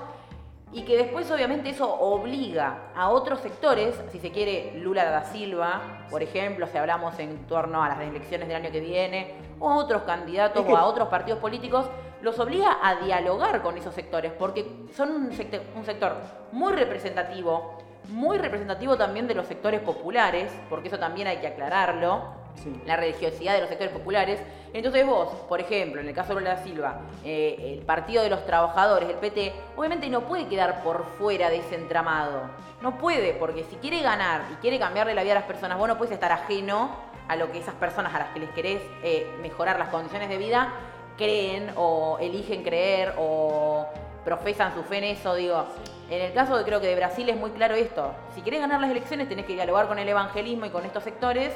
y 0.73 0.83
que 0.85 0.97
después 0.97 1.31
obviamente 1.31 1.71
eso 1.71 1.89
obliga 1.95 2.89
a 2.97 3.09
otros 3.09 3.39
sectores, 3.41 3.95
si 4.11 4.19
se 4.19 4.33
quiere, 4.33 4.73
Lula 4.81 5.05
da 5.05 5.23
Silva, 5.25 5.81
por 6.11 6.21
ejemplo, 6.23 6.67
si 6.67 6.77
hablamos 6.77 7.17
en 7.21 7.47
torno 7.47 7.83
a 7.83 7.89
las 7.89 8.01
elecciones 8.01 8.49
del 8.49 8.57
año 8.57 8.73
que 8.73 8.81
viene, 8.81 9.35
o 9.61 9.71
a 9.71 9.77
otros 9.77 10.03
candidatos 10.03 10.63
Es 10.63 10.67
que- 10.67 10.73
o 10.73 10.77
a 10.77 10.85
otros 10.85 11.09
partidos 11.09 11.39
políticos, 11.39 11.87
los 12.25 12.39
obliga 12.39 12.79
a 12.83 12.97
dialogar 12.97 13.61
con 13.61 13.77
esos 13.77 13.95
sectores, 13.95 14.33
porque 14.33 14.67
son 14.97 15.11
un 15.11 15.33
sector, 15.33 15.61
un 15.77 15.85
sector 15.85 16.17
muy 16.53 16.73
representativo, 16.73 17.79
muy 18.09 18.39
representativo 18.39 18.97
también 18.97 19.29
de 19.29 19.35
los 19.35 19.47
sectores 19.47 19.81
populares, 19.81 20.51
porque 20.71 20.89
eso 20.89 20.99
también 20.99 21.29
hay 21.29 21.37
que 21.37 21.49
aclararlo 21.49 22.43
Sí. 22.55 22.73
la 22.87 22.95
religiosidad 22.95 23.55
de 23.55 23.61
los 23.61 23.69
sectores 23.69 23.93
populares. 23.93 24.41
Entonces 24.73 25.05
vos, 25.05 25.29
por 25.49 25.61
ejemplo, 25.61 26.01
en 26.01 26.07
el 26.07 26.15
caso 26.15 26.37
de 26.37 26.45
da 26.45 26.57
Silva, 26.59 27.01
eh, 27.25 27.57
el 27.77 27.85
Partido 27.85 28.23
de 28.23 28.31
los 28.31 28.47
Trabajadores, 28.47 29.09
el 29.09 29.17
PT, 29.17 29.53
obviamente 29.77 30.09
no 30.09 30.21
puede 30.21 30.47
quedar 30.47 30.85
por 30.85 31.05
fuera 31.19 31.51
de 31.51 31.59
ese 31.59 31.75
entramado. 31.75 32.43
No 32.81 32.97
puede, 32.97 33.35
porque 33.35 33.65
si 33.65 33.75
quiere 33.77 34.03
ganar 34.03 34.43
y 34.53 34.55
quiere 34.57 34.79
cambiarle 34.79 35.15
la 35.15 35.25
vida 35.25 35.33
a 35.33 35.37
las 35.37 35.45
personas, 35.45 35.79
vos 35.79 35.89
no 35.89 35.99
puedes 35.99 36.15
estar 36.15 36.31
ajeno 36.31 36.91
a 37.27 37.35
lo 37.35 37.51
que 37.51 37.59
esas 37.59 37.75
personas 37.75 38.15
a 38.15 38.21
las 38.21 38.29
que 38.29 38.39
les 38.39 38.51
querés 38.51 38.81
eh, 39.03 39.27
mejorar 39.43 39.77
las 39.79 39.89
condiciones 39.89 40.29
de 40.29 40.39
vida 40.39 40.73
creen 41.17 41.71
o 41.77 42.19
eligen 42.21 42.63
creer 42.63 43.15
o 43.19 43.87
profesan 44.25 44.75
su 44.75 44.83
fe 44.83 44.99
en 44.99 45.05
eso, 45.05 45.35
digo. 45.35 45.65
En 46.11 46.21
el 46.21 46.33
caso 46.33 46.57
de 46.57 46.65
creo 46.65 46.81
que 46.81 46.87
de 46.87 46.97
Brasil 46.97 47.29
es 47.29 47.37
muy 47.37 47.51
claro 47.51 47.75
esto. 47.75 48.13
Si 48.35 48.43
querés 48.43 48.61
ganar 48.61 48.81
las 48.81 48.91
elecciones 48.91 49.29
tenés 49.29 49.47
que 49.47 49.55
dialogar 49.55 49.89
con 49.89 49.99
el 49.99 50.09
evangelismo 50.09 50.67
y 50.67 50.71
con 50.71 50.85
estos 50.85 51.03
sectores 51.03 51.53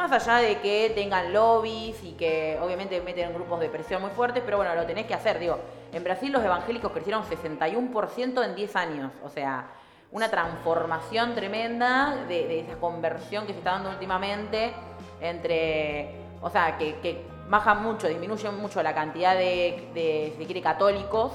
más 0.00 0.12
allá 0.12 0.36
de 0.36 0.58
que 0.60 0.90
tengan 0.94 1.32
lobbies 1.32 2.02
y 2.02 2.12
que 2.12 2.58
obviamente 2.62 3.00
meten 3.02 3.34
grupos 3.34 3.60
de 3.60 3.68
presión 3.68 4.00
muy 4.00 4.10
fuertes, 4.12 4.42
pero 4.42 4.56
bueno, 4.56 4.74
lo 4.74 4.86
tenés 4.86 5.04
que 5.04 5.12
hacer. 5.12 5.38
Digo, 5.38 5.58
en 5.92 6.02
Brasil 6.02 6.32
los 6.32 6.42
evangélicos 6.42 6.90
crecieron 6.92 7.22
61% 7.24 8.44
en 8.44 8.54
10 8.54 8.76
años. 8.76 9.12
O 9.22 9.28
sea, 9.28 9.68
una 10.10 10.30
transformación 10.30 11.34
tremenda 11.34 12.16
de, 12.28 12.60
esa 12.60 12.76
conversión 12.76 13.46
que 13.46 13.52
se 13.52 13.58
está 13.58 13.72
dando 13.72 13.90
últimamente 13.90 14.72
entre. 15.20 16.14
O 16.40 16.48
sea, 16.48 16.78
que 16.78 17.26
baja 17.50 17.74
mucho, 17.74 18.06
disminuye 18.08 18.50
mucho 18.52 18.82
la 18.82 18.94
cantidad 18.94 19.34
de, 19.34 19.90
de, 19.92 20.34
si 20.38 20.44
quiere, 20.46 20.62
católicos 20.62 21.32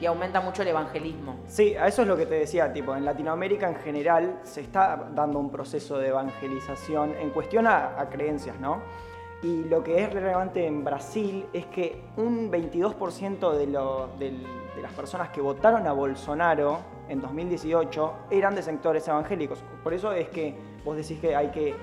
y 0.00 0.06
aumenta 0.06 0.40
mucho 0.40 0.62
el 0.62 0.68
evangelismo. 0.68 1.36
Sí, 1.48 1.74
a 1.74 1.88
eso 1.88 2.02
es 2.02 2.08
lo 2.08 2.16
que 2.16 2.26
te 2.26 2.36
decía, 2.36 2.72
tipo, 2.72 2.94
en 2.94 3.04
Latinoamérica 3.04 3.68
en 3.68 3.76
general 3.76 4.38
se 4.44 4.60
está 4.60 5.08
dando 5.12 5.40
un 5.40 5.50
proceso 5.50 5.98
de 5.98 6.08
evangelización 6.08 7.14
en 7.20 7.30
cuestión 7.30 7.66
a, 7.66 8.08
creencias, 8.08 8.58
¿no? 8.60 8.80
Y 9.42 9.64
lo 9.64 9.82
que 9.82 10.02
es 10.02 10.12
relevante 10.12 10.66
en 10.66 10.84
Brasil 10.84 11.46
es 11.52 11.66
que 11.66 12.04
un 12.16 12.50
22% 12.50 13.52
de, 13.52 13.66
de 14.18 14.82
las 14.82 14.92
personas 14.92 15.30
que 15.30 15.40
votaron 15.40 15.86
a 15.86 15.92
Bolsonaro 15.92 16.78
en 17.08 17.20
2018 17.20 18.14
eran 18.30 18.54
de 18.54 18.62
sectores 18.62 19.06
evangélicos. 19.08 19.60
Por 19.82 19.94
eso 19.94 20.12
es 20.12 20.28
que 20.28 20.56
vos 20.84 20.96
decís 20.96 21.20
que 21.20 21.34
hay 21.34 21.48
que 21.48 21.74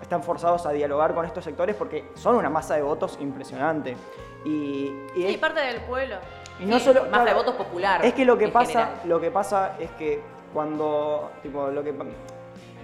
están 0.00 0.22
forzados 0.22 0.64
a 0.66 0.70
dialogar 0.72 1.14
con 1.14 1.24
estos 1.24 1.44
sectores 1.44 1.74
porque 1.76 2.10
son 2.14 2.36
una 2.36 2.48
masa 2.50 2.76
de 2.76 2.82
votos 2.82 3.18
impresionante. 3.20 3.96
Y, 4.44 4.48
y 4.48 4.94
Sí, 5.14 5.26
es- 5.26 5.38
parte 5.38 5.60
del 5.60 5.80
pueblo. 5.82 6.16
y 6.60 6.64
no 6.66 6.78
Sí, 6.78 6.84
solo 6.86 7.04
masa 7.10 7.24
de 7.24 7.34
votos 7.34 7.54
popular. 7.54 8.04
es 8.04 8.14
que 8.14 8.24
lo 8.24 8.36
que 8.38 8.48
pasa, 8.48 8.70
general. 8.86 9.00
lo 9.04 9.20
que 9.20 9.30
pasa 9.30 9.76
es 9.78 9.90
que 9.92 10.20
cuando 10.52 11.30
tipo 11.42 11.68
lo 11.68 11.82
que 11.82 11.94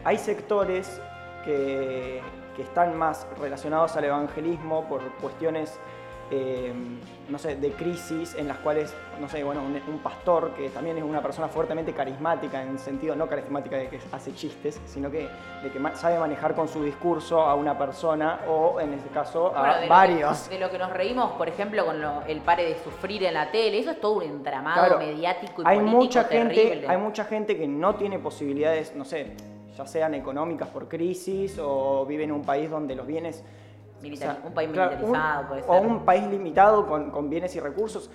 hay 0.04 0.18
sectores 0.18 1.00
que, 1.44 2.20
que 2.56 2.62
están 2.62 2.96
más 2.96 3.26
relacionados 3.40 3.96
al 3.96 4.04
evangelismo 4.04 4.84
por 4.88 5.00
cuestiones 5.20 5.78
eh, 6.30 6.72
no 7.28 7.38
sé, 7.38 7.56
de 7.56 7.72
crisis 7.72 8.34
en 8.34 8.48
las 8.48 8.58
cuales, 8.58 8.94
no 9.20 9.28
sé, 9.28 9.42
bueno, 9.44 9.62
un, 9.62 9.74
un 9.92 9.98
pastor 10.00 10.50
que 10.54 10.68
también 10.70 10.96
es 10.98 11.02
una 11.04 11.22
persona 11.22 11.48
fuertemente 11.48 11.92
carismática, 11.92 12.62
en 12.62 12.78
sentido 12.78 13.14
no 13.16 13.26
carismática 13.26 13.76
de 13.76 13.88
que 13.88 13.98
hace 14.12 14.34
chistes, 14.34 14.80
sino 14.86 15.10
que 15.10 15.28
de 15.62 15.70
que 15.70 15.80
sabe 15.96 16.18
manejar 16.18 16.54
con 16.54 16.68
su 16.68 16.82
discurso 16.84 17.40
a 17.40 17.54
una 17.54 17.78
persona 17.78 18.40
o, 18.48 18.78
en 18.80 18.92
este 18.94 19.08
caso, 19.10 19.54
a 19.56 19.60
Bueno, 19.60 19.74
de 19.74 19.74
lo 19.76 19.82
que- 19.82 19.88
varios. 19.88 20.48
de 20.50 20.58
lo 20.58 20.70
que 20.70 20.78
nos 20.78 20.92
reímos, 20.92 21.32
por 21.32 21.48
ejemplo, 21.48 21.84
con 21.86 22.00
lo- 22.00 22.22
el 22.26 22.40
pare 22.40 22.64
de 22.64 22.76
sufrir 22.82 23.24
en 23.24 23.34
la 23.34 23.50
tele, 23.50 23.78
eso 23.78 23.92
es 23.92 24.00
todo 24.00 24.14
un 24.18 24.22
entramado 24.24 24.80
Claro, 24.86 24.98
mediático 24.98 25.62
y 25.62 25.64
hay 25.66 25.76
político 25.78 25.96
mucha 26.02 26.24
gente 26.24 26.54
terrible. 26.54 26.88
hay 26.88 26.96
mucha 26.98 27.24
gente 27.24 27.56
que 27.56 27.66
no 27.68 27.94
tiene 27.94 28.18
posibilidades 28.18 28.94
no 28.94 29.04
sé 29.04 29.32
ya 29.76 29.86
sean 29.86 30.14
económicas 30.14 30.68
por 30.68 30.88
crisis 30.88 31.58
o 31.60 32.06
vive 32.06 32.24
en 32.24 32.32
un 32.32 32.42
país 32.42 32.70
donde 32.70 32.94
los 32.94 33.06
bienes 33.06 33.42
O 34.12 34.16
sea, 34.16 34.38
un 34.44 34.52
país 34.54 34.70
claro, 34.70 34.90
militarizado, 34.90 35.40
un- 35.42 35.48
puede 35.48 35.62
o 35.66 35.78
ser. 35.78 35.86
un 35.86 36.04
país 36.04 36.26
limitado 36.28 36.86
con, 36.86 37.10
con 37.10 37.30
bienes 37.30 37.54
y 37.56 37.60
recursos 37.60 38.10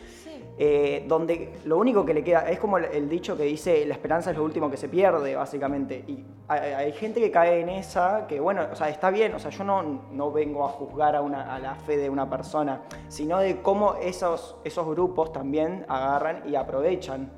eh, 0.61 1.05
donde 1.07 1.53
lo 1.65 1.77
único 1.77 2.05
que 2.05 2.13
le 2.13 2.21
queda 2.23 2.49
es 2.49 2.59
como 2.59 2.77
el, 2.77 2.85
el 2.85 3.07
dicho 3.07 3.37
que 3.37 3.43
dice 3.43 3.85
la 3.85 3.93
esperanza 3.93 4.31
es 4.31 4.37
lo 4.37 4.43
último 4.43 4.69
que 4.69 4.75
se 4.75 4.89
pierde 4.89 5.33
básicamente. 5.35 6.03
Y 6.05 6.25
hay, 6.49 6.59
hay 6.73 6.91
gente 6.91 7.21
que 7.21 7.31
cae 7.31 7.61
en 7.61 7.69
esa 7.69 8.27
que 8.27 8.39
bueno 8.41 8.63
o 8.71 8.75
sea 8.75 8.89
está 8.89 9.09
bien 9.09 9.33
o 9.33 9.39
sea 9.39 9.51
yo 9.51 9.63
no, 9.63 9.81
no 10.11 10.31
vengo 10.33 10.65
a 10.65 10.69
juzgar 10.69 11.15
a, 11.15 11.21
una, 11.21 11.55
a 11.55 11.59
la 11.59 11.75
fe 11.75 11.95
de 11.95 12.09
una 12.09 12.29
persona 12.29 12.81
sino 13.07 13.39
de 13.39 13.61
cómo 13.61 13.95
esos, 14.01 14.57
esos 14.65 14.85
grupos 14.87 15.31
también 15.31 15.85
agarran 15.87 16.43
y 16.45 16.55
aprovechan 16.55 17.31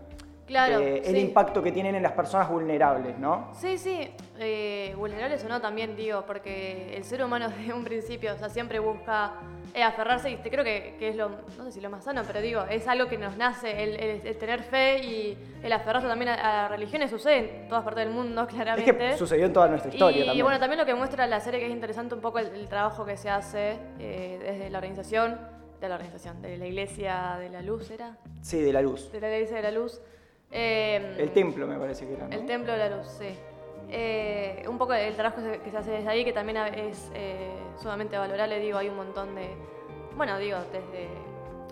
Claro. 0.52 0.80
eh, 0.80 1.02
el 1.06 1.16
sí. 1.16 1.22
impacto 1.22 1.64
que 1.64 1.72
tienen 1.72 1.96
en 1.96 2.04
las 2.04 2.12
personas 2.12 2.50
vulnerables, 2.50 3.18
¿no? 3.18 3.50
Sí, 3.54 3.78
sí, 3.78 4.14
eh, 4.38 4.94
vulnerables 4.98 5.44
o 5.46 5.50
no 5.50 5.62
también 5.62 5.96
digo, 5.96 6.26
porque 6.28 6.94
el 6.96 7.04
ser 7.06 7.24
humano 7.24 7.48
desde 7.58 7.74
un 7.74 7.84
principio, 7.84 8.34
o 8.34 8.38
sea, 8.38 8.50
siempre 8.50 8.80
busca 8.80 9.34
eh, 9.74 9.82
aferrarse 9.82 10.30
y 10.30 10.36
creo 10.38 10.64
que, 10.66 10.96
que 11.00 11.08
es 11.08 11.16
lo, 11.16 11.30
no 11.58 11.64
sé 11.64 11.72
si 11.72 11.80
lo 11.80 11.90
más 11.90 12.04
sano, 12.04 12.24
pero 12.28 12.42
digo, 12.42 12.64
es 12.70 12.86
algo 12.88 13.08
que 13.08 13.18
nos 13.18 13.38
nace, 13.38 13.82
el, 13.84 13.98
el- 14.00 14.28
el 14.28 14.38
tener 14.38 14.62
fe 14.64 15.00
y 15.00 15.38
el 15.64 15.72
aferrarse 15.72 16.08
también 16.10 16.30
a, 16.30 16.66
a 16.66 16.68
religiones 16.68 17.10
sucede 17.10 17.62
en 17.62 17.68
todas 17.70 17.84
partes 17.86 18.04
del 18.06 18.14
mundo, 18.14 18.42
Es 18.48 18.48
claramente. 18.50 18.94
que 18.98 19.18
sucedió 19.18 19.46
en 19.46 19.54
toda 19.54 19.70
nuestra 19.70 19.90
historia 19.92 20.24
y, 20.24 20.26
también. 20.26 20.46
bueno, 20.46 20.60
también 20.60 20.80
lo 20.80 20.86
que 20.86 20.94
muestra 20.96 21.26
la 21.28 21.40
serie 21.40 21.62
que 21.62 21.68
es 21.68 21.72
interesante 21.72 22.14
un 22.14 22.22
poco 22.22 22.40
el, 22.40 22.48
el 22.48 22.68
trabajo 22.68 23.06
que 23.06 23.16
se 23.16 23.30
hace 23.30 23.78
desde 23.98 24.70
la 24.70 24.78
organización, 24.80 25.40
de 25.80 25.88
la 25.90 25.96
organización, 25.96 26.42
de 26.42 26.58
la 26.58 26.68
Iglesia 26.68 27.38
de 27.40 27.50
la 27.50 27.62
Luz, 27.62 27.90
¿era? 27.90 28.18
Sí, 28.42 28.60
de 28.62 28.72
la 28.74 28.82
luz. 28.82 29.12
De 29.12 29.20
la 29.22 29.30
Iglesia 29.34 29.56
de 29.58 29.64
la 29.64 29.72
Luz. 29.72 30.00
Eh, 30.52 31.16
El 31.18 31.32
templo 31.32 31.66
me 31.68 31.78
parece 31.78 32.06
que 32.08 32.14
era, 32.14 32.28
¿no? 32.28 32.36
el 32.36 32.46
Templo 32.46 32.74
de 32.74 32.78
la 32.78 32.90
Luz, 32.98 33.08
sí. 33.08 33.30
Eh, 33.90 34.64
un 34.68 34.78
poco 34.78 34.94
el 34.94 35.16
trabajo 35.16 35.42
que 35.64 35.70
se- 35.70 35.78
hace 35.78 35.92
desde 35.92 36.10
ahí, 36.10 36.24
que 36.24 36.34
también 36.34 36.58
es 36.58 37.12
eh, 37.14 37.52
sumamente 37.82 38.18
valorable, 38.18 38.60
digo, 38.60 38.78
hay 38.78 38.90
un 38.90 38.96
montón 38.98 39.36
de... 39.36 39.50
Bueno, 40.16 40.38
digo, 40.38 40.58
desde... 40.72 41.08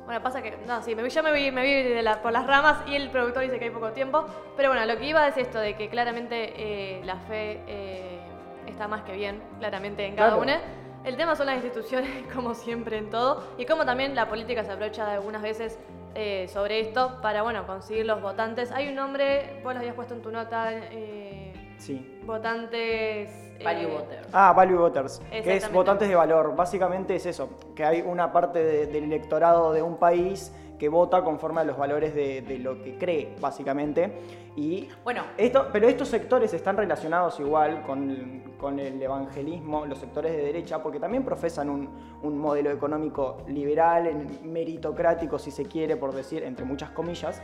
Bueno, 0.06 0.22
pasa 0.24 0.42
que... 0.42 0.58
No, 0.66 0.82
sí, 0.82 0.96
me, 0.96 1.08
yo 1.10 1.24
me 1.24 1.32
vi, 1.32 1.52
me 1.52 1.62
vi 1.64 2.02
la- 2.02 2.22
por 2.22 2.32
las 2.32 2.46
ramas 2.48 2.84
y 2.88 2.96
el 2.96 3.10
productor 3.10 3.44
dice 3.44 3.60
que 3.60 3.66
hay 3.66 3.72
poco 3.72 3.92
tiempo, 3.92 4.26
pero 4.58 4.70
bueno, 4.70 4.86
lo 4.86 4.98
que 4.98 5.06
iba 5.06 5.28
es 5.28 5.38
esto, 5.38 5.60
de 5.60 5.76
que 5.76 5.90
claramente 5.90 6.54
eh, 6.56 7.02
la 7.06 7.16
fe 7.18 7.62
eh, 7.68 8.20
está 8.68 8.88
más 8.88 9.04
que 9.04 9.14
bien, 9.14 9.42
claramente 9.60 10.06
en 10.06 10.16
cada 10.16 10.30
Claro. 10.30 10.42
una. 10.42 10.60
El 11.06 11.16
tema 11.16 11.36
son 11.36 11.46
las 11.46 11.56
instituciones, 11.56 12.10
como 12.34 12.54
siempre 12.54 12.98
en 12.98 13.10
todo, 13.10 13.44
y 13.58 13.66
como 13.66 13.86
también 13.86 14.16
la 14.16 14.28
política 14.28 14.64
se 14.66 14.72
aprovecha 14.72 15.14
algunas 15.14 15.42
veces 15.42 15.78
eh, 16.16 16.48
sobre 16.48 16.80
esto 16.82 17.20
para, 17.22 17.42
bueno, 17.44 17.66
conseguir 17.68 18.06
los 18.06 18.22
votantes. 18.22 18.72
Hay 18.72 18.90
un 18.90 18.96
nombre, 18.96 19.62
vos 19.64 19.74
lo 19.74 19.80
habías 19.80 19.96
puesto 19.96 20.14
en 20.14 20.22
tu 20.22 20.32
nota, 20.32 20.72
eh, 20.74 21.54
Sí. 21.78 22.20
votantes... 22.26 23.30
eh, 23.30 23.62
Value 23.64 23.88
Voter. 23.88 24.26
Ah, 24.32 24.54
Value 24.54 24.78
Voters, 24.78 25.22
que 25.32 25.56
es 25.58 25.72
votantes 25.72 26.08
de 26.08 26.16
valor. 26.16 26.56
Básicamente 26.56 27.16
es 27.16 27.26
eso, 27.26 27.50
que 27.76 27.84
hay 27.84 28.02
una 28.02 28.32
parte 28.32 28.64
de- 28.64 28.88
del 28.88 29.04
electorado 29.06 29.74
de 29.74 29.82
un 29.82 29.98
país 29.98 30.54
que 30.80 30.88
vota 30.90 31.24
conforme 31.24 31.62
a 31.62 31.64
los 31.66 31.78
valores 31.78 32.16
de, 32.16 32.42
de 32.42 32.58
lo 32.58 32.82
que 32.82 32.98
cree, 32.98 33.36
básicamente. 33.40 34.12
Y 34.56 34.88
Bueno, 35.04 35.24
esto, 35.38 35.68
pero 35.72 35.88
estos 35.88 36.08
sectores 36.08 36.54
están 36.54 36.78
relacionados 36.78 37.40
igual 37.40 37.84
con, 37.84 38.44
con 38.60 38.80
el 38.80 39.02
evangelismo, 39.02 39.86
los 39.86 40.00
sectores 40.00 40.32
de 40.32 40.42
derecha, 40.44 40.82
porque 40.82 41.00
también 41.00 41.24
profesan 41.24 41.70
un, 41.70 41.90
un 42.24 42.38
modelo 42.38 42.72
económico 42.72 43.38
liberal, 43.48 44.08
en- 44.08 44.52
meritocrático, 44.52 45.38
si 45.38 45.52
se 45.52 45.66
quiere, 45.66 45.98
por 45.98 46.14
decir, 46.14 46.44
entre 46.44 46.66
muchas 46.66 46.90
comillas, 46.92 47.42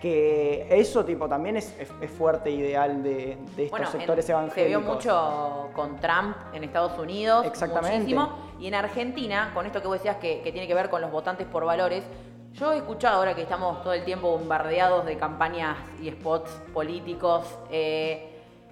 que 0.00 0.66
eso 0.70 1.04
tipo 1.04 1.28
también 1.28 1.56
es, 1.56 1.76
es- 1.78 1.92
es 2.00 2.10
fuerte 2.10 2.50
ideal 2.50 3.02
de, 3.02 3.36
de 3.56 3.64
estos 3.64 3.70
bueno, 3.70 3.86
en- 3.86 3.92
sectores 3.92 4.24
se 4.24 4.32
evangélicos. 4.32 4.82
vio 4.82 4.92
mucho 4.94 5.68
con 5.74 5.96
Trump 5.96 6.36
en 6.54 6.64
Estados 6.64 6.98
Unidos, 6.98 7.44
Exactamente. 7.46 7.98
muchísimo. 7.98 8.28
Y 8.58 8.66
en 8.68 8.74
Argentina, 8.74 9.50
con 9.54 9.66
esto 9.66 9.80
que 9.80 9.88
vos 9.88 9.96
decías 9.98 10.16
que, 10.16 10.40
que 10.42 10.52
tiene 10.52 10.66
que 10.66 10.74
ver 10.74 10.88
con 10.90 11.00
los 11.00 11.10
votantes 11.10 11.46
por 11.46 11.64
valores, 11.64 12.04
yo 12.52 12.72
he 12.72 12.78
escuchado 12.78 13.16
ahora 13.18 13.34
que 13.34 13.42
estamos 13.42 13.82
todo 13.82 13.92
el 13.92 14.04
tiempo 14.04 14.30
bombardeados 14.30 15.04
de 15.06 15.16
campañas 15.16 15.76
y 16.00 16.10
spots 16.10 16.50
políticos. 16.72 17.46
eh, 17.70 18.26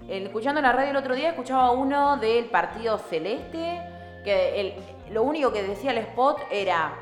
escuchando 0.08 0.60
la 0.60 0.72
radio 0.72 0.90
el 0.90 0.96
otro 0.96 1.14
día, 1.14 1.30
escuchaba 1.30 1.70
uno 1.72 2.16
del 2.18 2.46
Partido 2.46 2.98
Celeste, 2.98 3.80
que 4.24 4.60
el- 4.60 4.74
lo 5.12 5.22
único 5.22 5.52
que 5.52 5.62
decía 5.62 5.90
el 5.90 5.98
spot 5.98 6.38
era, 6.50 6.92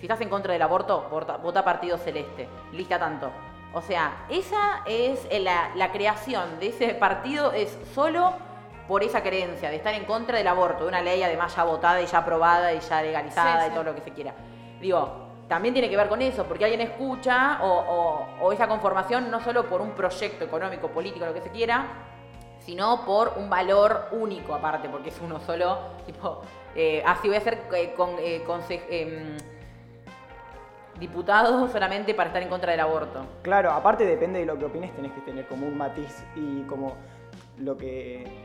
si 0.00 0.06
estás 0.06 0.20
en 0.22 0.28
contra 0.28 0.52
del 0.52 0.62
aborto, 0.62 1.06
vota, 1.10 1.36
vota 1.36 1.64
Partido 1.64 1.98
Celeste. 1.98 2.48
Lista 2.72 2.98
tanto. 2.98 3.30
O 3.74 3.82
sea, 3.82 4.24
esa 4.30 4.82
es 4.86 5.26
eh, 5.30 5.38
la, 5.40 5.70
la 5.74 5.92
creación 5.92 6.58
de 6.60 6.68
ese 6.68 6.94
partido, 6.94 7.52
es 7.52 7.76
solo 7.94 8.32
por 8.88 9.02
esa 9.02 9.22
creencia 9.22 9.68
de 9.68 9.76
estar 9.76 9.92
en 9.94 10.04
contra 10.04 10.38
del 10.38 10.48
aborto, 10.48 10.84
de 10.84 10.88
una 10.88 11.02
ley 11.02 11.22
además 11.22 11.54
ya 11.54 11.64
votada 11.64 12.00
y 12.00 12.06
ya 12.06 12.18
aprobada 12.18 12.72
y 12.72 12.80
ya 12.80 13.02
legalizada 13.02 13.64
Sí, 13.64 13.68
y 13.70 13.74
todo 13.74 13.84
lo 13.84 13.94
que 13.94 14.00
se 14.00 14.12
quiera. 14.12 14.32
Digo, 14.80 15.25
también 15.48 15.74
tiene 15.74 15.88
que 15.88 15.96
ver 15.96 16.08
con 16.08 16.22
eso, 16.22 16.44
porque 16.44 16.64
alguien 16.64 16.80
escucha 16.80 17.60
o, 17.62 18.52
esa 18.52 18.68
conformación 18.68 19.30
no 19.30 19.40
solo 19.40 19.66
por 19.66 19.80
un 19.80 19.90
proyecto 19.92 20.44
económico, 20.44 20.88
político, 20.88 21.26
lo 21.26 21.34
que 21.34 21.40
se 21.40 21.50
quiera, 21.50 21.86
sino 22.60 23.04
por 23.04 23.34
un 23.36 23.48
valor 23.48 24.08
único 24.12 24.54
aparte, 24.54 24.88
porque 24.88 25.10
es 25.10 25.20
uno 25.20 25.38
solo, 25.40 25.78
tipo, 26.06 26.42
eh, 26.74 27.02
así 27.06 27.28
voy 27.28 27.36
a 27.36 27.40
ser 27.40 27.62
eh, 27.74 27.94
con, 27.96 28.10
eh, 28.18 28.42
em, 28.90 29.36
diputado 30.98 31.68
solamente 31.72 32.14
para 32.14 32.28
estar 32.28 32.42
en 32.42 32.48
contra 32.48 32.72
del 32.72 32.80
aborto. 32.80 33.24
Claro, 33.42 33.70
aparte 33.70 34.04
depende 34.04 34.40
de 34.40 34.46
lo 34.46 34.58
que 34.58 34.64
opines, 34.64 34.94
tenés 34.96 35.12
que 35.12 35.20
tener 35.20 35.46
como 35.46 35.66
un 35.66 35.76
matiz 35.76 36.24
y 36.34 36.62
como 36.62 36.96
lo 37.58 37.76
que... 37.76 38.44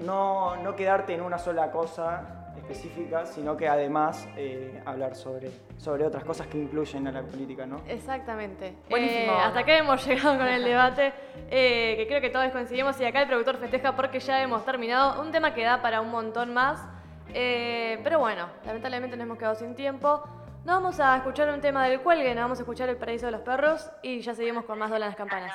No 0.00 0.76
quedarte 0.76 1.14
en 1.14 1.22
una 1.22 1.38
sola 1.38 1.70
cosa 1.70 2.41
específica, 2.56 3.26
sino 3.26 3.56
que 3.56 3.68
además 3.68 4.28
eh, 4.36 4.82
hablar 4.84 5.14
sobre, 5.14 5.50
sobre 5.76 6.04
otras 6.04 6.24
cosas 6.24 6.46
que 6.46 6.58
incluyen 6.58 7.06
a 7.06 7.12
la 7.12 7.22
política, 7.22 7.66
¿no? 7.66 7.82
Exactamente. 7.88 8.76
Buenísimo. 8.88 9.32
Eh, 9.32 9.40
hasta 9.42 9.60
acá 9.60 9.76
hemos 9.76 10.06
llegado 10.06 10.38
con 10.38 10.46
el 10.46 10.64
debate, 10.64 11.12
eh, 11.50 11.94
que 11.96 12.06
creo 12.06 12.20
que 12.20 12.30
todos 12.30 12.50
coincidimos 12.52 13.00
y 13.00 13.04
acá 13.04 13.22
el 13.22 13.28
productor 13.28 13.56
festeja 13.58 13.94
porque 13.96 14.20
ya 14.20 14.42
hemos 14.42 14.64
terminado. 14.64 15.20
Un 15.20 15.32
tema 15.32 15.54
que 15.54 15.62
da 15.64 15.82
para 15.82 16.00
un 16.00 16.10
montón 16.10 16.52
más, 16.54 16.86
eh, 17.34 18.00
pero 18.04 18.18
bueno, 18.18 18.48
lamentablemente 18.64 19.16
nos 19.16 19.24
hemos 19.24 19.38
quedado 19.38 19.54
sin 19.54 19.74
tiempo. 19.74 20.22
Nos 20.64 20.76
vamos 20.76 21.00
a 21.00 21.16
escuchar 21.16 21.48
un 21.48 21.60
tema 21.60 21.88
del 21.88 22.00
cuelgue, 22.00 22.34
nos 22.34 22.44
vamos 22.44 22.58
a 22.58 22.62
escuchar 22.62 22.88
El 22.88 22.96
Paraíso 22.96 23.26
de 23.26 23.32
los 23.32 23.40
Perros 23.40 23.90
y 24.02 24.20
ya 24.20 24.34
seguimos 24.34 24.64
con 24.64 24.78
más 24.78 24.90
Dolan 24.90 25.08
las 25.08 25.16
Campanas. 25.16 25.52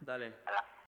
Dale. 0.00 0.32